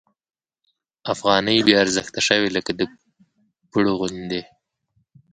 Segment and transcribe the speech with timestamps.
[1.13, 2.81] افغانۍ بې ارزښته شوې لکه د
[3.71, 4.41] پړو غوندې.